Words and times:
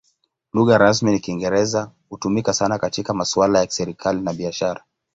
Lugha 0.53 0.77
rasmi 0.77 1.11
ni 1.11 1.19
Kiingereza; 1.19 1.91
hutumika 2.09 2.53
sana 2.53 2.79
katika 2.79 3.13
masuala 3.13 3.59
ya 3.59 3.69
serikali 3.69 4.21
na 4.21 4.33
biashara. 4.33 4.83